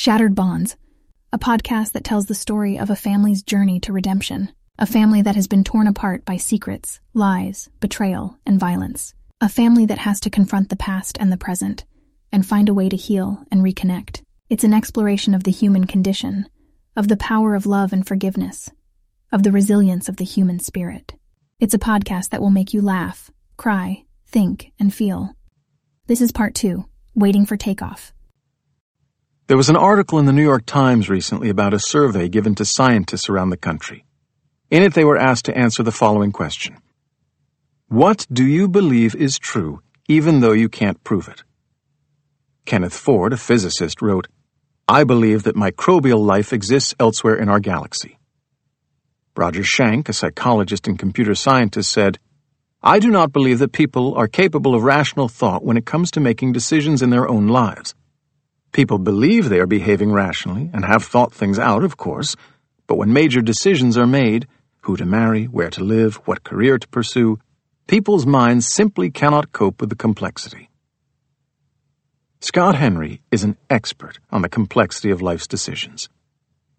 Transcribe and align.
Shattered 0.00 0.34
Bonds, 0.34 0.78
a 1.30 1.38
podcast 1.38 1.92
that 1.92 2.04
tells 2.04 2.24
the 2.24 2.34
story 2.34 2.78
of 2.78 2.88
a 2.88 2.96
family's 2.96 3.42
journey 3.42 3.78
to 3.80 3.92
redemption, 3.92 4.50
a 4.78 4.86
family 4.86 5.20
that 5.20 5.34
has 5.34 5.46
been 5.46 5.62
torn 5.62 5.86
apart 5.86 6.24
by 6.24 6.38
secrets, 6.38 7.00
lies, 7.12 7.68
betrayal, 7.80 8.38
and 8.46 8.58
violence, 8.58 9.12
a 9.42 9.48
family 9.50 9.84
that 9.84 9.98
has 9.98 10.18
to 10.20 10.30
confront 10.30 10.70
the 10.70 10.76
past 10.76 11.18
and 11.20 11.30
the 11.30 11.36
present, 11.36 11.84
and 12.32 12.46
find 12.46 12.70
a 12.70 12.72
way 12.72 12.88
to 12.88 12.96
heal 12.96 13.44
and 13.50 13.60
reconnect. 13.60 14.22
It's 14.48 14.64
an 14.64 14.72
exploration 14.72 15.34
of 15.34 15.44
the 15.44 15.50
human 15.50 15.86
condition, 15.86 16.48
of 16.96 17.08
the 17.08 17.18
power 17.18 17.54
of 17.54 17.66
love 17.66 17.92
and 17.92 18.06
forgiveness, 18.06 18.70
of 19.30 19.42
the 19.42 19.52
resilience 19.52 20.08
of 20.08 20.16
the 20.16 20.24
human 20.24 20.60
spirit. 20.60 21.12
It's 21.58 21.74
a 21.74 21.78
podcast 21.78 22.30
that 22.30 22.40
will 22.40 22.48
make 22.48 22.72
you 22.72 22.80
laugh, 22.80 23.30
cry, 23.58 24.04
think, 24.26 24.72
and 24.80 24.94
feel. 24.94 25.36
This 26.06 26.22
is 26.22 26.32
part 26.32 26.54
two, 26.54 26.86
waiting 27.14 27.44
for 27.44 27.58
takeoff. 27.58 28.14
There 29.50 29.56
was 29.56 29.68
an 29.68 29.74
article 29.74 30.20
in 30.20 30.26
the 30.26 30.32
New 30.32 30.44
York 30.44 30.64
Times 30.64 31.10
recently 31.10 31.48
about 31.48 31.74
a 31.74 31.80
survey 31.80 32.28
given 32.28 32.54
to 32.54 32.64
scientists 32.64 33.28
around 33.28 33.50
the 33.50 33.56
country. 33.56 34.04
In 34.70 34.84
it, 34.84 34.94
they 34.94 35.04
were 35.04 35.18
asked 35.18 35.46
to 35.46 35.58
answer 35.58 35.82
the 35.82 35.90
following 35.90 36.30
question 36.30 36.76
What 37.88 38.28
do 38.32 38.46
you 38.46 38.68
believe 38.68 39.16
is 39.16 39.40
true, 39.40 39.82
even 40.06 40.38
though 40.38 40.52
you 40.52 40.68
can't 40.68 41.02
prove 41.02 41.26
it? 41.26 41.42
Kenneth 42.64 42.94
Ford, 42.94 43.32
a 43.32 43.36
physicist, 43.36 44.00
wrote, 44.00 44.28
I 44.86 45.02
believe 45.02 45.42
that 45.42 45.56
microbial 45.56 46.24
life 46.24 46.52
exists 46.52 46.94
elsewhere 47.00 47.34
in 47.34 47.48
our 47.48 47.58
galaxy. 47.58 48.20
Roger 49.36 49.64
Schank, 49.64 50.08
a 50.08 50.12
psychologist 50.12 50.86
and 50.86 50.96
computer 50.96 51.34
scientist, 51.34 51.90
said, 51.90 52.20
I 52.84 53.00
do 53.00 53.10
not 53.10 53.32
believe 53.32 53.58
that 53.58 53.72
people 53.72 54.14
are 54.14 54.28
capable 54.28 54.76
of 54.76 54.84
rational 54.84 55.26
thought 55.26 55.64
when 55.64 55.76
it 55.76 55.86
comes 55.86 56.12
to 56.12 56.20
making 56.20 56.52
decisions 56.52 57.02
in 57.02 57.10
their 57.10 57.28
own 57.28 57.48
lives. 57.48 57.96
People 58.72 58.98
believe 58.98 59.48
they 59.48 59.58
are 59.58 59.66
behaving 59.66 60.12
rationally 60.12 60.70
and 60.72 60.84
have 60.84 61.04
thought 61.04 61.34
things 61.34 61.58
out, 61.58 61.82
of 61.82 61.96
course, 61.96 62.36
but 62.86 62.96
when 62.96 63.12
major 63.12 63.40
decisions 63.40 63.98
are 63.98 64.06
made 64.06 64.46
who 64.82 64.96
to 64.96 65.04
marry, 65.04 65.44
where 65.44 65.70
to 65.70 65.84
live, 65.84 66.16
what 66.26 66.44
career 66.44 66.78
to 66.78 66.88
pursue 66.88 67.38
people's 67.86 68.26
minds 68.26 68.68
simply 68.68 69.10
cannot 69.10 69.52
cope 69.52 69.80
with 69.80 69.90
the 69.90 69.96
complexity. 69.96 70.70
Scott 72.40 72.74
Henry 72.76 73.20
is 73.30 73.44
an 73.44 73.56
expert 73.68 74.18
on 74.30 74.42
the 74.42 74.48
complexity 74.48 75.10
of 75.10 75.20
life's 75.20 75.46
decisions. 75.46 76.08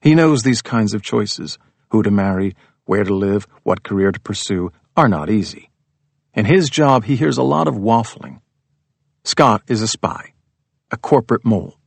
He 0.01 0.15
knows 0.15 0.41
these 0.41 0.61
kinds 0.61 0.93
of 0.93 1.03
choices 1.03 1.59
who 1.89 2.01
to 2.01 2.09
marry, 2.09 2.55
where 2.85 3.03
to 3.03 3.13
live, 3.13 3.45
what 3.63 3.83
career 3.83 4.11
to 4.11 4.19
pursue 4.19 4.71
are 4.97 5.07
not 5.07 5.29
easy. 5.29 5.69
In 6.33 6.45
his 6.45 6.69
job, 6.69 7.03
he 7.03 7.15
hears 7.15 7.37
a 7.37 7.43
lot 7.43 7.67
of 7.67 7.75
waffling. 7.75 8.39
Scott 9.23 9.61
is 9.67 9.81
a 9.81 9.87
spy, 9.87 10.33
a 10.89 10.97
corporate 10.97 11.45
mole. 11.45 11.77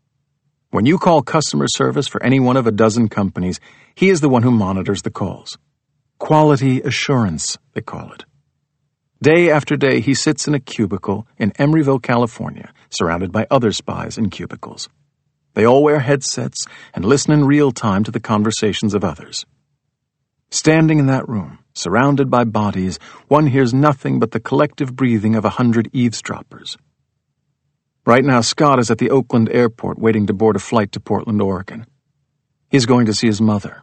When 0.74 0.86
you 0.86 0.98
call 0.98 1.22
customer 1.22 1.66
service 1.68 2.08
for 2.08 2.20
any 2.20 2.40
one 2.40 2.56
of 2.56 2.66
a 2.66 2.72
dozen 2.72 3.08
companies, 3.08 3.60
he 3.94 4.10
is 4.10 4.20
the 4.20 4.28
one 4.28 4.42
who 4.42 4.50
monitors 4.50 5.02
the 5.02 5.10
calls. 5.12 5.56
Quality 6.18 6.80
assurance, 6.80 7.56
they 7.74 7.80
call 7.80 8.10
it. 8.12 8.24
Day 9.22 9.52
after 9.52 9.76
day, 9.76 10.00
he 10.00 10.14
sits 10.14 10.48
in 10.48 10.54
a 10.54 10.58
cubicle 10.58 11.28
in 11.38 11.52
Emeryville, 11.52 12.02
California, 12.02 12.72
surrounded 12.90 13.30
by 13.30 13.46
other 13.52 13.70
spies 13.70 14.18
in 14.18 14.30
cubicles. 14.30 14.88
They 15.54 15.64
all 15.64 15.84
wear 15.84 16.00
headsets 16.00 16.66
and 16.92 17.04
listen 17.04 17.32
in 17.32 17.44
real 17.44 17.70
time 17.70 18.02
to 18.02 18.10
the 18.10 18.18
conversations 18.18 18.94
of 18.94 19.04
others. 19.04 19.46
Standing 20.50 20.98
in 20.98 21.06
that 21.06 21.28
room, 21.28 21.60
surrounded 21.74 22.30
by 22.30 22.42
bodies, 22.42 22.98
one 23.28 23.46
hears 23.46 23.72
nothing 23.72 24.18
but 24.18 24.32
the 24.32 24.40
collective 24.40 24.96
breathing 24.96 25.36
of 25.36 25.44
a 25.44 25.50
hundred 25.50 25.88
eavesdroppers. 25.92 26.76
Right 28.06 28.24
now, 28.24 28.42
Scott 28.42 28.78
is 28.78 28.90
at 28.90 28.98
the 28.98 29.10
Oakland 29.10 29.48
airport 29.50 29.98
waiting 29.98 30.26
to 30.26 30.34
board 30.34 30.56
a 30.56 30.58
flight 30.58 30.92
to 30.92 31.00
Portland, 31.00 31.40
Oregon. 31.40 31.86
He's 32.68 32.84
going 32.84 33.06
to 33.06 33.14
see 33.14 33.26
his 33.26 33.40
mother. 33.40 33.82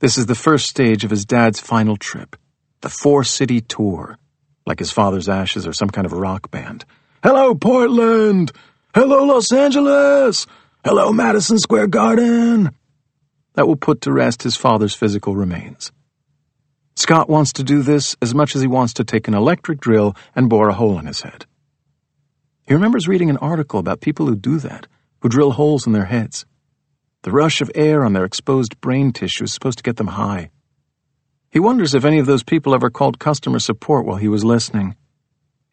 This 0.00 0.18
is 0.18 0.26
the 0.26 0.34
first 0.34 0.68
stage 0.68 1.02
of 1.02 1.10
his 1.10 1.24
dad's 1.24 1.58
final 1.58 1.96
trip, 1.96 2.36
the 2.82 2.90
four 2.90 3.24
city 3.24 3.62
tour, 3.62 4.18
like 4.66 4.80
his 4.80 4.90
father's 4.90 5.30
ashes 5.30 5.66
or 5.66 5.72
some 5.72 5.88
kind 5.88 6.04
of 6.04 6.12
rock 6.12 6.50
band. 6.50 6.84
Hello, 7.22 7.54
Portland! 7.54 8.52
Hello, 8.94 9.24
Los 9.24 9.50
Angeles! 9.50 10.46
Hello, 10.84 11.10
Madison 11.10 11.58
Square 11.58 11.86
Garden! 11.86 12.70
That 13.54 13.66
will 13.66 13.76
put 13.76 14.02
to 14.02 14.12
rest 14.12 14.42
his 14.42 14.56
father's 14.56 14.94
physical 14.94 15.34
remains. 15.36 15.90
Scott 16.96 17.30
wants 17.30 17.54
to 17.54 17.64
do 17.64 17.82
this 17.82 18.14
as 18.20 18.34
much 18.34 18.54
as 18.54 18.60
he 18.60 18.68
wants 18.68 18.94
to 18.94 19.04
take 19.04 19.26
an 19.26 19.34
electric 19.34 19.80
drill 19.80 20.14
and 20.34 20.50
bore 20.50 20.68
a 20.68 20.74
hole 20.74 20.98
in 20.98 21.06
his 21.06 21.22
head. 21.22 21.46
He 22.66 22.74
remembers 22.74 23.08
reading 23.08 23.28
an 23.28 23.38
article 23.38 23.80
about 23.80 24.00
people 24.00 24.26
who 24.26 24.36
do 24.36 24.58
that, 24.58 24.86
who 25.20 25.28
drill 25.28 25.52
holes 25.52 25.86
in 25.86 25.92
their 25.92 26.04
heads. 26.04 26.46
The 27.22 27.32
rush 27.32 27.60
of 27.60 27.70
air 27.74 28.04
on 28.04 28.12
their 28.12 28.24
exposed 28.24 28.80
brain 28.80 29.12
tissue 29.12 29.44
is 29.44 29.52
supposed 29.52 29.78
to 29.78 29.84
get 29.84 29.96
them 29.96 30.08
high. 30.08 30.50
He 31.50 31.58
wonders 31.58 31.94
if 31.94 32.04
any 32.04 32.18
of 32.18 32.26
those 32.26 32.44
people 32.44 32.74
ever 32.74 32.88
called 32.88 33.18
customer 33.18 33.58
support 33.58 34.06
while 34.06 34.16
he 34.16 34.28
was 34.28 34.44
listening. 34.44 34.96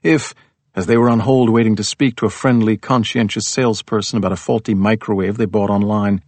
If, 0.01 0.33
as 0.75 0.87
they 0.87 0.97
were 0.97 1.09
on 1.09 1.19
hold 1.19 1.49
waiting 1.49 1.75
to 1.75 1.83
speak 1.83 2.15
to 2.17 2.25
a 2.25 2.31
friendly, 2.31 2.75
conscientious 2.75 3.47
salesperson 3.47 4.17
about 4.17 4.31
a 4.31 4.35
faulty 4.35 4.73
microwave 4.73 5.37
they 5.37 5.45
bought 5.45 5.69
online, 5.69 6.21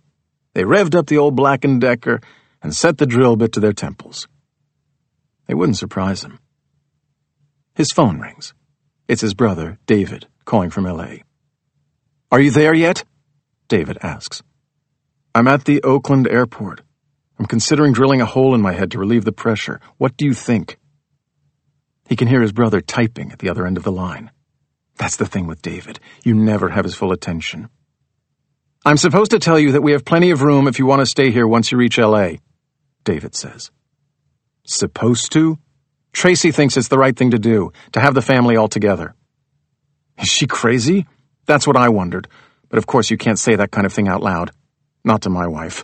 they 0.54 0.64
revved 0.64 0.96
up 0.96 1.08
the 1.08 1.18
old 1.18 1.36
Black 1.36 1.66
& 1.72 1.80
Decker 1.80 2.22
and 2.62 2.76
set 2.76 2.98
the 2.98 3.06
drill 3.06 3.36
bit 3.36 3.52
to 3.54 3.60
their 3.60 3.74
temples. 3.74 4.28
It 5.48 5.56
wouldn't 5.56 5.78
surprise 5.78 6.24
him. 6.24 6.40
His 7.74 7.92
phone 7.92 8.20
rings. 8.20 8.54
It's 9.08 9.22
his 9.22 9.34
brother, 9.34 9.80
David 9.86 10.28
calling 10.46 10.70
from 10.70 10.86
L.A. 10.86 11.24
Are 12.32 12.40
you 12.40 12.52
there 12.52 12.74
yet? 12.74 13.04
David 13.68 13.98
asks. 14.02 14.42
I'm 15.34 15.48
at 15.48 15.66
the 15.66 15.82
Oakland 15.84 16.28
airport. 16.28 16.82
I'm 17.40 17.46
considering 17.46 17.94
drilling 17.94 18.22
a 18.22 18.26
hole 18.26 18.54
in 18.54 18.62
my 18.62 18.74
head 18.74 18.92
to 18.92 19.00
relieve 19.00 19.26
the 19.26 19.32
pressure. 19.32 19.80
What 19.98 20.18
do 20.18 20.26
you 20.26 20.34
think? 20.34 20.78
He 22.08 22.16
can 22.16 22.28
hear 22.28 22.42
his 22.42 22.52
brother 22.52 22.82
typing 22.82 23.32
at 23.32 23.40
the 23.40 23.50
other 23.50 23.66
end 23.66 23.78
of 23.78 23.84
the 23.84 23.92
line. 23.92 24.32
That's 24.98 25.16
the 25.16 25.26
thing 25.26 25.48
with 25.48 25.62
David. 25.62 26.00
You 26.24 26.36
never 26.36 26.70
have 26.70 26.84
his 26.84 26.96
full 26.96 27.12
attention. 27.12 27.70
I'm 28.86 28.98
supposed 28.98 29.32
to 29.32 29.40
tell 29.40 29.58
you 29.58 29.72
that 29.74 29.82
we 29.82 29.94
have 29.94 30.06
plenty 30.06 30.32
of 30.32 30.42
room 30.42 30.68
if 30.68 30.80
you 30.80 30.86
want 30.86 31.00
to 31.02 31.06
stay 31.06 31.32
here 31.32 31.48
once 31.48 31.72
you 31.72 31.78
reach 31.78 31.98
LA, 31.98 32.34
David 33.04 33.36
says. 33.36 33.72
Supposed 34.66 35.32
to? 35.34 35.58
Tracy 36.14 36.52
thinks 36.52 36.78
it's 36.78 36.90
the 36.90 36.98
right 36.98 37.16
thing 37.16 37.32
to 37.32 37.40
do, 37.40 37.72
to 37.94 38.00
have 38.00 38.14
the 38.14 38.22
family 38.22 38.58
all 38.58 38.68
together. 38.68 39.16
Is 40.22 40.30
she 40.30 40.48
crazy? 40.48 41.08
That's 41.46 41.66
what 41.66 41.78
I 41.78 41.90
wondered. 41.90 42.28
But 42.70 42.78
of 42.78 42.88
course, 42.88 43.10
you 43.10 43.18
can't 43.18 43.40
say 43.40 43.56
that 43.56 43.72
kind 43.72 43.86
of 43.86 43.94
thing 43.94 44.08
out 44.08 44.22
loud. 44.22 44.52
Not 45.04 45.24
to 45.24 45.30
my 45.30 45.48
wife. 45.48 45.84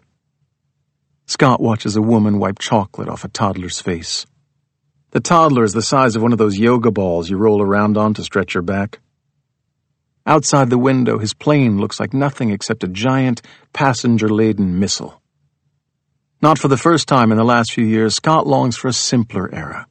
Scott 1.25 1.59
watches 1.59 1.95
a 1.95 2.01
woman 2.01 2.39
wipe 2.39 2.59
chocolate 2.59 3.09
off 3.09 3.25
a 3.25 3.27
toddler's 3.27 3.81
face. 3.81 4.25
The 5.11 5.19
toddler 5.19 5.63
is 5.63 5.73
the 5.73 5.81
size 5.81 6.15
of 6.15 6.21
one 6.21 6.31
of 6.31 6.37
those 6.37 6.57
yoga 6.57 6.91
balls 6.91 7.29
you 7.29 7.37
roll 7.37 7.61
around 7.61 7.97
on 7.97 8.13
to 8.13 8.23
stretch 8.23 8.53
your 8.53 8.61
back. 8.61 8.99
Outside 10.25 10.69
the 10.69 10.77
window, 10.77 11.17
his 11.17 11.33
plane 11.33 11.79
looks 11.79 11.99
like 11.99 12.13
nothing 12.13 12.51
except 12.51 12.83
a 12.83 12.87
giant, 12.87 13.41
passenger 13.73 14.29
laden 14.29 14.79
missile. 14.79 15.21
Not 16.41 16.59
for 16.59 16.67
the 16.67 16.77
first 16.77 17.07
time 17.07 17.31
in 17.31 17.37
the 17.37 17.43
last 17.43 17.71
few 17.71 17.85
years, 17.85 18.15
Scott 18.15 18.45
longs 18.45 18.77
for 18.77 18.89
a 18.89 18.93
simpler 18.93 19.53
era. 19.53 19.87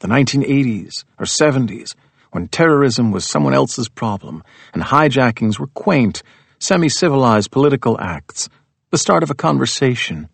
The 0.00 0.08
1980s 0.08 1.04
or 1.18 1.26
70s, 1.26 1.94
when 2.34 2.48
terrorism 2.48 3.12
was 3.12 3.24
someone 3.24 3.54
else's 3.54 3.88
problem 3.88 4.42
and 4.72 4.82
hijackings 4.82 5.60
were 5.60 5.68
quaint, 5.68 6.24
semi 6.58 6.88
civilized 6.88 7.52
political 7.52 7.96
acts, 8.00 8.48
the 8.90 8.98
start 8.98 9.22
of 9.22 9.30
a 9.30 9.36
conversation. 9.36 10.28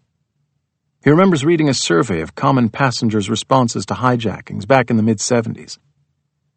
He 1.04 1.10
remembers 1.10 1.44
reading 1.44 1.68
a 1.68 1.74
survey 1.74 2.22
of 2.22 2.34
common 2.34 2.70
passengers' 2.70 3.28
responses 3.28 3.84
to 3.84 3.94
hijackings 3.94 4.66
back 4.66 4.88
in 4.88 4.96
the 4.96 5.02
mid 5.02 5.18
70s. 5.18 5.76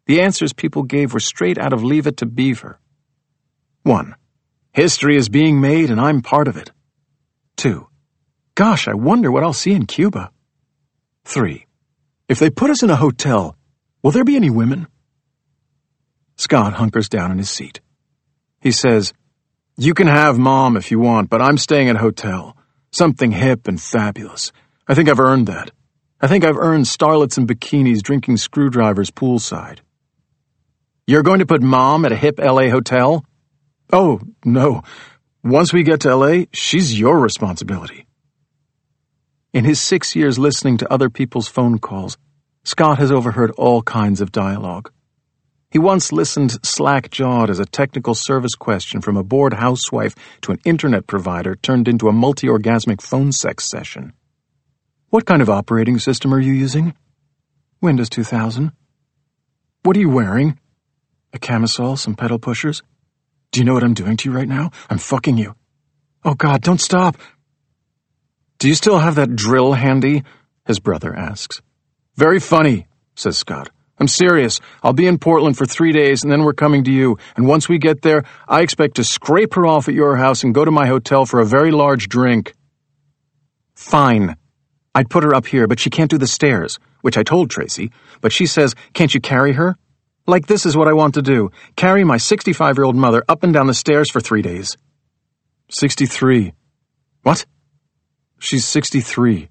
The 0.06 0.22
answers 0.22 0.54
people 0.54 0.82
gave 0.82 1.12
were 1.12 1.20
straight 1.20 1.58
out 1.58 1.74
of 1.74 1.84
Leave 1.84 2.06
It 2.06 2.16
to 2.18 2.26
Beaver. 2.26 2.78
1. 3.82 4.14
History 4.72 5.18
is 5.18 5.28
being 5.28 5.60
made 5.60 5.90
and 5.90 6.00
I'm 6.00 6.22
part 6.22 6.48
of 6.48 6.56
it. 6.56 6.72
2. 7.58 7.86
Gosh, 8.54 8.88
I 8.88 8.94
wonder 8.94 9.30
what 9.30 9.42
I'll 9.42 9.52
see 9.52 9.72
in 9.72 9.84
Cuba. 9.84 10.30
3. 11.26 11.66
If 12.30 12.38
they 12.38 12.48
put 12.48 12.70
us 12.70 12.82
in 12.82 12.88
a 12.88 12.96
hotel, 12.96 13.58
will 14.02 14.10
there 14.10 14.24
be 14.24 14.36
any 14.36 14.48
women? 14.48 14.86
Scott 16.44 16.74
hunkers 16.74 17.08
down 17.08 17.32
in 17.32 17.38
his 17.38 17.48
seat. 17.48 17.80
He 18.60 18.70
says, 18.70 19.14
You 19.78 19.94
can 19.94 20.08
have 20.08 20.38
mom 20.38 20.76
if 20.76 20.90
you 20.90 20.98
want, 20.98 21.30
but 21.30 21.40
I'm 21.40 21.56
staying 21.56 21.88
at 21.88 21.96
a 21.96 22.00
hotel. 22.00 22.54
Something 22.92 23.32
hip 23.32 23.66
and 23.66 23.80
fabulous. 23.80 24.52
I 24.86 24.92
think 24.92 25.08
I've 25.08 25.20
earned 25.20 25.46
that. 25.46 25.70
I 26.20 26.26
think 26.26 26.44
I've 26.44 26.58
earned 26.58 26.84
starlets 26.84 27.38
in 27.38 27.46
bikinis 27.46 28.02
drinking 28.02 28.36
screwdrivers 28.36 29.10
poolside. 29.10 29.78
You're 31.06 31.22
going 31.22 31.38
to 31.38 31.46
put 31.46 31.62
mom 31.62 32.04
at 32.04 32.12
a 32.12 32.16
hip 32.16 32.38
LA 32.38 32.68
hotel? 32.68 33.24
Oh, 33.90 34.20
no. 34.44 34.82
Once 35.42 35.72
we 35.72 35.82
get 35.82 36.00
to 36.00 36.14
LA, 36.14 36.44
she's 36.52 36.98
your 36.98 37.18
responsibility. 37.18 38.06
In 39.54 39.64
his 39.64 39.80
six 39.80 40.14
years 40.14 40.38
listening 40.38 40.76
to 40.76 40.92
other 40.92 41.08
people's 41.08 41.48
phone 41.48 41.78
calls, 41.78 42.18
Scott 42.64 42.98
has 42.98 43.10
overheard 43.10 43.50
all 43.52 43.80
kinds 43.80 44.20
of 44.20 44.30
dialogue. 44.30 44.90
He 45.74 45.80
once 45.80 46.12
listened 46.12 46.64
slack 46.64 47.10
jawed 47.10 47.50
as 47.50 47.58
a 47.58 47.66
technical 47.66 48.14
service 48.14 48.54
question 48.54 49.00
from 49.00 49.16
a 49.16 49.24
bored 49.24 49.54
housewife 49.54 50.14
to 50.42 50.52
an 50.52 50.60
internet 50.64 51.08
provider 51.08 51.56
turned 51.56 51.88
into 51.88 52.06
a 52.06 52.12
multi 52.12 52.46
orgasmic 52.46 53.02
phone 53.02 53.32
sex 53.32 53.68
session. 53.68 54.12
What 55.10 55.26
kind 55.26 55.42
of 55.42 55.50
operating 55.50 55.98
system 55.98 56.32
are 56.32 56.38
you 56.38 56.52
using? 56.52 56.94
Windows 57.80 58.08
2000. 58.08 58.70
What 59.82 59.96
are 59.96 60.00
you 60.00 60.10
wearing? 60.10 60.60
A 61.32 61.40
camisole, 61.40 61.96
some 61.96 62.14
pedal 62.14 62.38
pushers? 62.38 62.84
Do 63.50 63.58
you 63.58 63.64
know 63.64 63.74
what 63.74 63.82
I'm 63.82 63.94
doing 63.94 64.16
to 64.18 64.30
you 64.30 64.36
right 64.36 64.46
now? 64.46 64.70
I'm 64.88 64.98
fucking 64.98 65.38
you. 65.38 65.56
Oh 66.24 66.34
god, 66.34 66.62
don't 66.62 66.80
stop! 66.80 67.16
Do 68.60 68.68
you 68.68 68.76
still 68.76 69.00
have 69.00 69.16
that 69.16 69.34
drill 69.34 69.72
handy? 69.72 70.22
His 70.66 70.78
brother 70.78 71.12
asks. 71.12 71.62
Very 72.14 72.38
funny, 72.38 72.86
says 73.16 73.36
Scott. 73.36 73.70
I'm 73.98 74.08
serious. 74.08 74.60
I'll 74.82 74.92
be 74.92 75.06
in 75.06 75.18
Portland 75.18 75.56
for 75.56 75.66
three 75.66 75.92
days 75.92 76.22
and 76.22 76.32
then 76.32 76.42
we're 76.42 76.52
coming 76.52 76.84
to 76.84 76.90
you. 76.90 77.18
And 77.36 77.46
once 77.46 77.68
we 77.68 77.78
get 77.78 78.02
there, 78.02 78.24
I 78.48 78.62
expect 78.62 78.96
to 78.96 79.04
scrape 79.04 79.54
her 79.54 79.66
off 79.66 79.88
at 79.88 79.94
your 79.94 80.16
house 80.16 80.42
and 80.42 80.54
go 80.54 80.64
to 80.64 80.70
my 80.70 80.86
hotel 80.86 81.26
for 81.26 81.40
a 81.40 81.46
very 81.46 81.70
large 81.70 82.08
drink. 82.08 82.54
Fine. 83.74 84.36
I'd 84.94 85.10
put 85.10 85.24
her 85.24 85.34
up 85.34 85.46
here, 85.46 85.66
but 85.66 85.80
she 85.80 85.90
can't 85.90 86.10
do 86.10 86.18
the 86.18 86.26
stairs, 86.26 86.78
which 87.02 87.16
I 87.16 87.22
told 87.22 87.50
Tracy. 87.50 87.92
But 88.20 88.32
she 88.32 88.46
says, 88.46 88.74
can't 88.94 89.14
you 89.14 89.20
carry 89.20 89.52
her? 89.52 89.76
Like 90.26 90.46
this 90.46 90.64
is 90.64 90.76
what 90.76 90.88
I 90.88 90.94
want 90.94 91.14
to 91.14 91.22
do 91.22 91.50
carry 91.76 92.02
my 92.02 92.16
65 92.16 92.78
year 92.78 92.84
old 92.84 92.96
mother 92.96 93.22
up 93.28 93.42
and 93.44 93.52
down 93.52 93.66
the 93.66 93.74
stairs 93.74 94.10
for 94.10 94.20
three 94.20 94.42
days. 94.42 94.76
63. 95.70 96.52
What? 97.22 97.44
She's 98.38 98.64
63. 98.66 99.48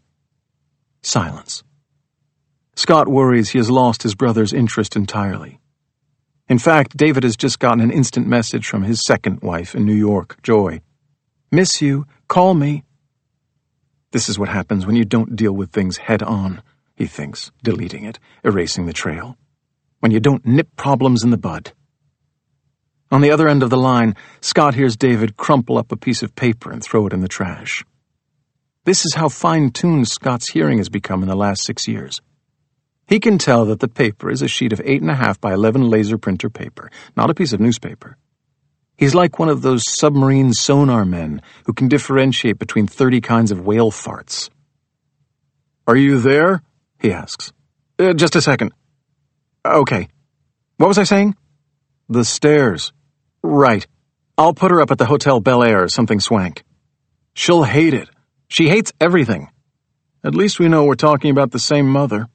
Silence. 1.01 1.63
Scott 2.75 3.08
worries 3.08 3.52
he 3.52 3.60
has 3.60 3.70
lost 3.70 4.04
his 4.04 4.16
brother's 4.16 4.54
interest 4.54 4.96
entirely. 4.96 5.60
In 6.50 6.60
fact, 6.60 6.98
David 6.98 7.24
has 7.24 7.38
just 7.38 7.60
gotten 7.60 7.81
an 7.81 7.92
instant 7.92 8.28
message 8.28 8.68
from 8.68 8.84
his 8.84 9.06
second 9.06 9.42
wife 9.42 9.75
in 9.75 9.86
New 9.86 9.96
York, 9.96 10.42
Joy. 10.44 10.81
Miss 11.52 11.81
you, 11.81 12.06
call 12.28 12.54
me. 12.54 12.84
This 14.12 14.28
is 14.28 14.38
what 14.38 14.50
happens 14.50 14.86
when 14.86 14.96
you 14.96 15.06
don't 15.06 15.36
deal 15.36 15.54
with 15.54 15.72
things 15.72 15.98
head 15.98 16.22
on, 16.22 16.62
he 16.96 17.06
thinks, 17.06 17.52
deleting 17.64 18.06
it, 18.06 18.20
erasing 18.44 18.86
the 18.86 18.94
trail. 18.94 19.38
When 20.00 20.12
you 20.12 20.20
don't 20.20 20.46
nip 20.46 20.75
problems 20.75 21.24
in 21.24 21.30
the 21.30 21.38
bud. 21.38 21.74
On 23.12 23.22
the 23.22 23.31
other 23.31 23.48
end 23.48 23.64
of 23.64 23.70
the 23.70 23.78
line, 23.78 24.16
Scott 24.42 24.74
hears 24.74 24.98
David 24.98 25.38
crumple 25.38 25.78
up 25.78 25.92
a 25.92 25.98
piece 25.98 26.24
of 26.24 26.36
paper 26.36 26.72
and 26.72 26.84
throw 26.84 27.06
it 27.06 27.14
in 27.14 27.22
the 27.22 27.28
trash. 27.28 27.86
This 28.86 29.06
is 29.06 29.14
how 29.14 29.30
fine 29.30 29.70
tuned 29.70 30.08
Scott's 30.08 30.50
hearing 30.50 30.80
has 30.80 30.90
become 30.90 31.22
in 31.22 31.30
the 31.30 31.36
last 31.36 31.64
six 31.64 31.88
years. 31.88 32.20
He 33.08 33.20
can 33.20 33.38
tell 33.38 33.66
that 33.66 33.80
the 33.80 33.88
paper 33.88 34.30
is 34.30 34.42
a 34.42 34.48
sheet 34.48 34.74
of 34.74 34.80
8.5 34.80 35.40
by 35.42 35.54
11 35.54 35.90
laser 35.90 36.18
printer 36.18 36.50
paper, 36.50 36.90
not 37.16 37.30
a 37.30 37.34
piece 37.34 37.54
of 37.54 37.60
newspaper. 37.60 38.18
He's 38.98 39.16
like 39.16 39.40
one 39.40 39.50
of 39.50 39.62
those 39.62 39.84
submarine 39.90 40.54
sonar 40.54 41.04
men 41.04 41.42
who 41.66 41.74
can 41.74 41.88
differentiate 41.88 42.60
between 42.60 42.88
30 42.88 43.22
kinds 43.22 43.52
of 43.52 43.66
whale 43.66 43.92
farts. 43.92 44.50
Are 45.88 45.96
you 45.96 46.20
there? 46.20 46.62
he 47.00 47.12
asks. 47.12 47.52
Uh, 48.00 48.14
just 48.14 48.36
a 48.36 48.42
second. 48.42 48.72
Okay. 49.66 50.08
What 50.78 50.88
was 50.88 50.98
I 50.98 51.04
saying? 51.04 51.36
The 52.08 52.24
stairs. 52.24 52.94
Right. 53.42 53.86
I'll 54.38 54.54
put 54.54 54.72
her 54.72 54.82
up 54.82 54.92
at 54.92 54.98
the 54.98 55.06
Hotel 55.06 55.40
Bel 55.40 55.64
Air 55.64 55.84
or 55.84 55.90
something 55.90 56.20
swank. 56.20 56.64
She'll 57.34 57.64
hate 57.64 57.94
it. 57.94 58.10
She 58.48 58.70
hates 58.70 58.94
everything. 59.02 59.50
At 60.24 60.36
least 60.36 60.60
we 60.60 60.70
know 60.70 60.86
we're 60.86 60.96
talking 60.96 61.32
about 61.32 61.52
the 61.52 61.60
same 61.60 61.88
mother. 61.88 62.30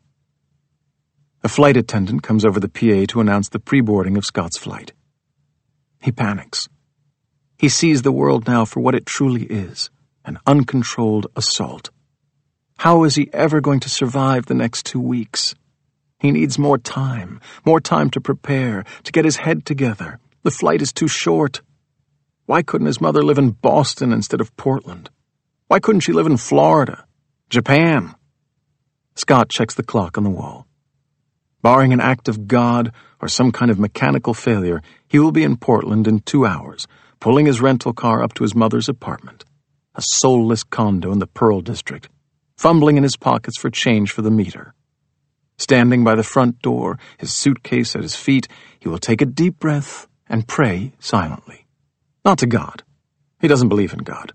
A 1.44 1.48
flight 1.48 1.76
attendant 1.76 2.24
comes 2.24 2.44
over 2.44 2.58
the 2.58 2.68
PA 2.68 3.06
to 3.12 3.20
announce 3.20 3.48
the 3.48 3.60
pre-boarding 3.60 4.16
of 4.16 4.24
Scott's 4.24 4.58
flight. 4.58 4.92
He 6.02 6.10
panics. 6.10 6.68
He 7.56 7.68
sees 7.68 8.02
the 8.02 8.12
world 8.12 8.48
now 8.48 8.64
for 8.64 8.80
what 8.80 8.96
it 8.96 9.06
truly 9.06 9.44
is, 9.44 9.88
an 10.24 10.38
uncontrolled 10.46 11.28
assault. 11.36 11.90
How 12.78 13.04
is 13.04 13.14
he 13.14 13.30
ever 13.32 13.60
going 13.60 13.80
to 13.80 13.88
survive 13.88 14.46
the 14.46 14.54
next 14.54 14.86
two 14.86 15.00
weeks? 15.00 15.54
He 16.20 16.30
needs 16.30 16.58
more 16.58 16.78
time, 16.78 17.40
more 17.64 17.80
time 17.80 18.10
to 18.10 18.20
prepare, 18.20 18.84
to 19.04 19.12
get 19.12 19.24
his 19.24 19.36
head 19.36 19.64
together. 19.64 20.18
The 20.42 20.50
flight 20.50 20.82
is 20.82 20.92
too 20.92 21.08
short. 21.08 21.62
Why 22.46 22.62
couldn't 22.62 22.86
his 22.86 23.00
mother 23.00 23.22
live 23.22 23.38
in 23.38 23.50
Boston 23.50 24.12
instead 24.12 24.40
of 24.40 24.56
Portland? 24.56 25.10
Why 25.66 25.80
couldn't 25.80 26.00
she 26.00 26.12
live 26.12 26.26
in 26.26 26.36
Florida? 26.36 27.04
Japan? 27.50 28.14
Scott 29.16 29.48
checks 29.48 29.74
the 29.74 29.82
clock 29.82 30.16
on 30.16 30.24
the 30.24 30.30
wall. 30.30 30.67
Barring 31.60 31.92
an 31.92 32.00
act 32.00 32.28
of 32.28 32.46
God 32.46 32.92
or 33.20 33.28
some 33.28 33.50
kind 33.50 33.70
of 33.70 33.80
mechanical 33.80 34.32
failure, 34.32 34.80
he 35.08 35.18
will 35.18 35.32
be 35.32 35.42
in 35.42 35.56
Portland 35.56 36.06
in 36.06 36.20
two 36.20 36.46
hours, 36.46 36.86
pulling 37.18 37.46
his 37.46 37.60
rental 37.60 37.92
car 37.92 38.22
up 38.22 38.32
to 38.34 38.44
his 38.44 38.54
mother's 38.54 38.88
apartment, 38.88 39.44
a 39.96 40.02
soulless 40.02 40.62
condo 40.62 41.10
in 41.10 41.18
the 41.18 41.26
Pearl 41.26 41.60
District, 41.60 42.08
fumbling 42.56 42.96
in 42.96 43.02
his 43.02 43.16
pockets 43.16 43.58
for 43.58 43.70
change 43.70 44.12
for 44.12 44.22
the 44.22 44.30
meter. 44.30 44.72
Standing 45.56 46.04
by 46.04 46.14
the 46.14 46.22
front 46.22 46.62
door, 46.62 47.00
his 47.18 47.34
suitcase 47.34 47.96
at 47.96 48.02
his 48.02 48.14
feet, 48.14 48.46
he 48.78 48.88
will 48.88 48.98
take 48.98 49.20
a 49.20 49.26
deep 49.26 49.58
breath 49.58 50.06
and 50.28 50.46
pray 50.46 50.92
silently. 51.00 51.66
Not 52.24 52.38
to 52.38 52.46
God. 52.46 52.84
He 53.40 53.48
doesn't 53.48 53.68
believe 53.68 53.92
in 53.92 54.00
God, 54.00 54.32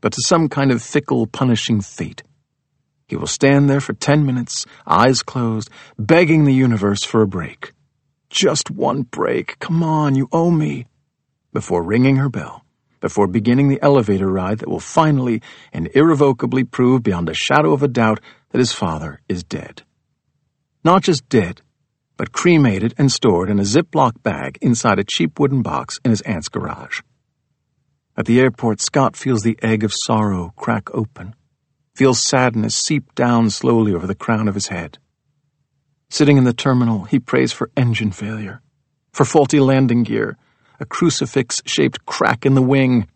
but 0.00 0.12
to 0.12 0.22
some 0.24 0.48
kind 0.48 0.70
of 0.70 0.82
fickle, 0.82 1.26
punishing 1.26 1.82
fate 1.82 2.22
he 3.06 3.16
will 3.16 3.26
stand 3.26 3.68
there 3.68 3.80
for 3.80 3.92
ten 3.92 4.24
minutes, 4.24 4.64
eyes 4.86 5.22
closed, 5.22 5.68
begging 5.98 6.44
the 6.44 6.54
universe 6.54 7.04
for 7.04 7.22
a 7.22 7.26
break. 7.26 7.72
Just 8.30 8.70
one 8.70 9.02
break. 9.02 9.58
Come 9.58 9.82
on, 9.82 10.14
you 10.14 10.28
owe 10.32 10.50
me. 10.50 10.86
Before 11.52 11.82
ringing 11.82 12.16
her 12.16 12.28
bell, 12.28 12.64
before 13.00 13.26
beginning 13.26 13.68
the 13.68 13.82
elevator 13.82 14.30
ride 14.30 14.58
that 14.58 14.68
will 14.68 14.80
finally 14.80 15.42
and 15.72 15.90
irrevocably 15.94 16.64
prove 16.64 17.02
beyond 17.02 17.28
a 17.28 17.34
shadow 17.34 17.72
of 17.72 17.82
a 17.82 17.88
doubt 17.88 18.20
that 18.50 18.58
his 18.58 18.72
father 18.72 19.20
is 19.28 19.44
dead. 19.44 19.82
Not 20.82 21.02
just 21.02 21.28
dead, 21.28 21.60
but 22.16 22.32
cremated 22.32 22.94
and 22.96 23.12
stored 23.12 23.50
in 23.50 23.58
a 23.58 23.64
Ziploc 23.64 24.22
bag 24.22 24.58
inside 24.62 24.98
a 24.98 25.04
cheap 25.04 25.38
wooden 25.38 25.62
box 25.62 25.98
in 26.04 26.10
his 26.10 26.22
aunt's 26.22 26.48
garage. 26.48 27.02
At 28.16 28.26
the 28.26 28.40
airport, 28.40 28.80
Scott 28.80 29.16
feels 29.16 29.42
the 29.42 29.58
egg 29.62 29.84
of 29.84 29.92
sorrow 29.92 30.52
crack 30.56 30.92
open 30.94 31.34
feels 31.94 32.20
sadness 32.20 32.74
seep 32.74 33.14
down 33.14 33.50
slowly 33.50 33.94
over 33.94 34.06
the 34.06 34.14
crown 34.14 34.48
of 34.48 34.54
his 34.54 34.68
head. 34.68 34.98
Sitting 36.10 36.36
in 36.36 36.44
the 36.44 36.52
terminal, 36.52 37.04
he 37.04 37.18
prays 37.18 37.52
for 37.52 37.70
engine 37.76 38.12
failure, 38.12 38.60
for 39.12 39.24
faulty 39.24 39.60
landing 39.60 40.02
gear, 40.02 40.36
a 40.80 40.84
crucifix 40.84 41.62
shaped 41.66 42.04
crack 42.04 42.44
in 42.44 42.54
the 42.54 42.62
wing. 42.62 43.08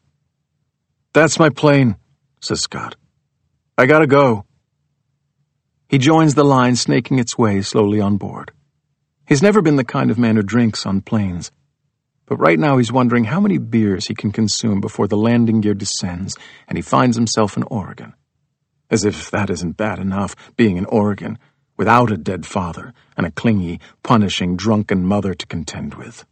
That's 1.12 1.38
my 1.38 1.48
plane, 1.48 1.96
says 2.40 2.60
Scott. 2.60 2.96
I 3.76 3.87
gotta 3.87 4.06
go. 4.06 4.44
He 5.88 5.99
joins 5.99 6.35
the 6.35 6.44
line 6.44 6.76
snaking 6.76 7.18
its 7.18 7.38
way 7.38 7.62
slowly 7.62 8.00
on 8.00 8.16
board. 8.16 8.52
He's 9.26 9.42
never 9.42 9.62
been 9.62 9.76
the 9.76 9.85
kind 9.85 10.11
of 10.11 10.18
man 10.18 10.37
who 10.37 10.42
drinks 10.42 10.87
on 10.87 11.00
planes. 11.00 11.50
But 12.26 12.37
right 12.37 12.58
now 12.58 12.76
he's 12.76 12.92
wondering 12.92 13.25
how 13.25 13.40
many 13.40 13.58
beers 13.58 14.06
he 14.06 14.14
can 14.14 14.32
consume 14.32 14.80
before 14.80 15.08
the 15.08 15.16
landing 15.16 15.61
gear 15.62 15.75
descends 15.75 16.37
and 16.68 16.76
he 16.76 16.82
finds 16.82 17.16
himself 17.16 17.56
in 17.56 17.62
Oregon. 17.64 18.14
As 18.90 19.04
if 19.04 19.30
that 19.30 19.50
isn't 19.50 19.76
bad 19.76 19.99
enough, 19.99 20.35
being 20.57 20.76
in 20.76 20.87
Oregon, 20.87 21.38
without 21.76 22.11
a 22.11 22.16
dead 22.16 22.47
father 22.47 22.95
and 23.16 23.26
a 23.26 23.30
clingy, 23.30 23.80
punishing, 24.02 24.57
drunken 24.57 25.04
mother 25.04 25.35
to 25.35 25.47
contend 25.47 25.95
with. 25.95 26.25